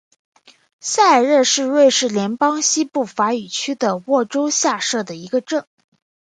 [0.79, 5.67] 塞尔热是瑞士联邦西部法语区的沃州下设的一个镇。